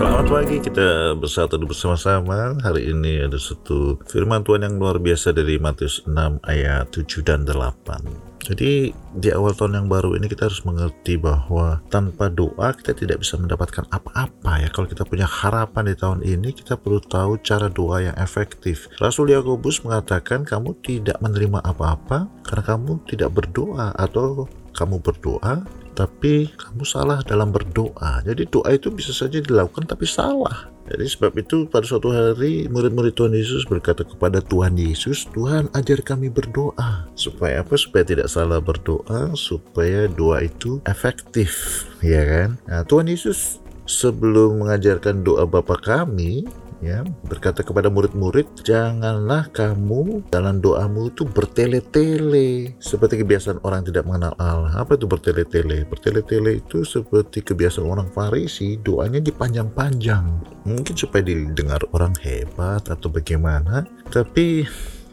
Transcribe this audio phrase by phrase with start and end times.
[0.00, 2.56] Selamat pagi, kita bersatu bersama-sama.
[2.64, 7.44] Hari ini ada satu firman Tuhan yang luar biasa dari Matius 6 ayat 7 dan
[7.44, 8.40] 8.
[8.40, 13.20] Jadi di awal tahun yang baru ini kita harus mengerti bahwa tanpa doa kita tidak
[13.20, 14.72] bisa mendapatkan apa-apa ya.
[14.72, 18.88] Kalau kita punya harapan di tahun ini kita perlu tahu cara doa yang efektif.
[19.04, 25.60] Rasul Yakobus mengatakan kamu tidak menerima apa-apa karena kamu tidak berdoa atau kamu berdoa
[26.00, 28.24] tapi kamu salah dalam berdoa.
[28.24, 30.72] Jadi doa itu bisa saja dilakukan tapi salah.
[30.88, 36.00] Jadi sebab itu pada suatu hari murid-murid Tuhan Yesus berkata kepada Tuhan Yesus, Tuhan ajar
[36.00, 37.04] kami berdoa.
[37.14, 37.76] Supaya apa?
[37.76, 42.48] Supaya tidak salah berdoa, supaya doa itu efektif, ya kan?
[42.64, 46.48] Nah, Tuhan Yesus sebelum mengajarkan doa Bapa kami,
[46.80, 52.76] ya berkata kepada murid-murid janganlah kamu dalam doamu itu bertele-tele.
[52.80, 54.72] Seperti kebiasaan orang tidak mengenal Allah.
[54.80, 55.84] Apa itu bertele-tele?
[55.86, 60.24] Bertele-tele itu seperti kebiasaan orang Farisi doanya dipanjang-panjang.
[60.66, 64.64] Mungkin supaya didengar orang hebat atau bagaimana tapi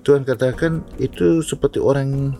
[0.07, 2.31] Tuhan katakan itu seperti orang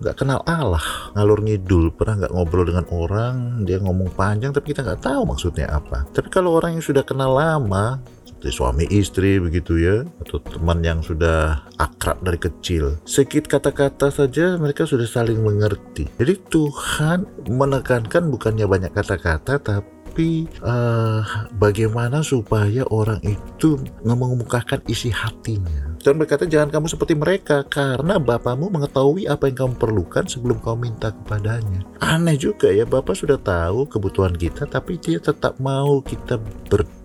[0.00, 1.12] nggak kenal Allah.
[1.12, 5.68] Ngalur ngidul pernah nggak ngobrol dengan orang dia ngomong panjang tapi kita nggak tahu maksudnya
[5.68, 6.08] apa.
[6.16, 8.00] Tapi kalau orang yang sudah kenal lama
[8.48, 12.96] suami istri begitu ya atau teman yang sudah akrab dari kecil.
[13.04, 16.08] Sedikit kata-kata saja mereka sudah saling mengerti.
[16.16, 21.20] Jadi Tuhan menekankan bukannya banyak kata-kata tapi uh,
[21.60, 25.92] bagaimana supaya orang itu mengemukakan isi hatinya.
[26.00, 30.88] Tuhan berkata jangan kamu seperti mereka karena Bapamu mengetahui apa yang kamu perlukan sebelum kamu
[30.88, 31.84] minta kepadanya.
[32.00, 36.40] Aneh juga ya Bapak sudah tahu kebutuhan kita tapi dia tetap mau kita
[36.72, 36.99] berdoa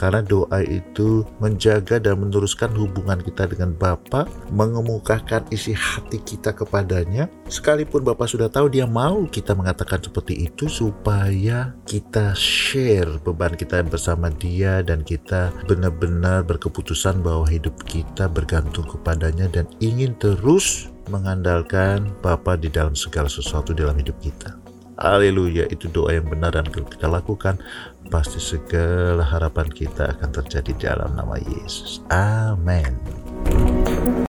[0.00, 7.28] karena doa itu menjaga dan meneruskan hubungan kita dengan Bapa, mengemukakan isi hati kita kepadanya.
[7.52, 13.84] Sekalipun Bapa sudah tahu dia mau kita mengatakan seperti itu supaya kita share beban kita
[13.84, 22.08] bersama dia dan kita benar-benar berkeputusan bahwa hidup kita bergantung kepadanya dan ingin terus mengandalkan
[22.22, 24.59] Bapa di dalam segala sesuatu dalam hidup kita.
[25.00, 27.56] Haleluya, itu doa yang benar dan kalau kita lakukan,
[28.12, 32.04] pasti segala harapan kita akan terjadi dalam nama Yesus.
[32.12, 32.92] Amin.